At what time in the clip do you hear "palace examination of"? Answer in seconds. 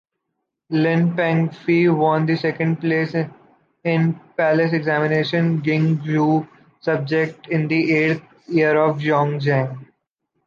4.35-5.61